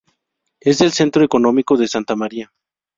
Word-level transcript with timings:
Es 0.59 0.81
el 0.81 0.93
centro 0.93 1.23
económico 1.23 1.77
de 1.77 1.87
Santa 1.87 2.15
Maria. 2.15 2.51